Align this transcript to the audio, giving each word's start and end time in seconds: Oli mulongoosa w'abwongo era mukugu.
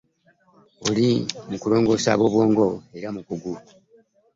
Oli 0.87 1.09
mulongoosa 1.61 2.09
w'abwongo 2.19 2.67
era 2.97 3.07
mukugu. 3.15 3.53